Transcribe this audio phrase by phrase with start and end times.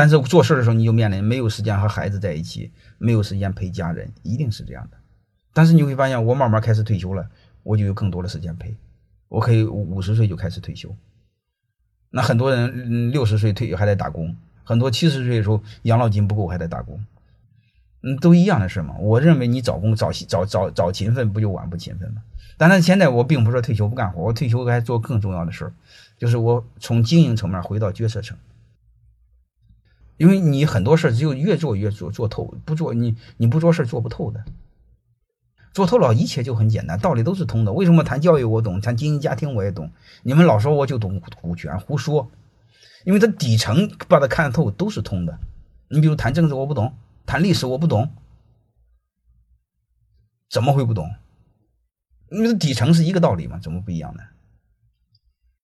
[0.00, 4.96] 但是做事的时候你就面临没有时间和孩子在一起，没有时间陪家人，一定是这样的。
[5.52, 7.28] 但是你会发现，我慢慢开始退休了，
[7.62, 8.74] 我就有更多的时间陪，
[9.28, 10.96] 我可以五十岁就开始退休。
[12.08, 14.34] 那很多人六十岁退休还在打工，
[14.64, 17.04] 很多七十岁的时候养老金不够还在打工，
[18.02, 18.96] 嗯，都一样的事嘛。
[19.00, 22.22] 我认为你找工早早早早勤奋，不就晚不勤奋吗？
[22.56, 25.72] 但是现在我并不是说退休不干活，我退休还做更重要的事儿，
[26.16, 28.34] 就是我从经营层面回到决策层。
[30.20, 34.44] 因为你很多事只有越做越做做透，不做你你不做事做不透的。
[35.72, 37.72] 做透了，一切就很简单，道理都是通的。
[37.72, 39.90] 为什么谈教育我懂，谈经营家庭我也懂？
[40.22, 42.30] 你们老说我就懂股权，胡说。
[43.04, 45.38] 因为它底层把它看透都是通的。
[45.88, 46.94] 你比如谈政治我不懂，
[47.24, 48.10] 谈历史我不懂，
[50.50, 51.10] 怎么会不懂？
[52.30, 54.22] 因为底层是一个道理嘛，怎么不一样呢？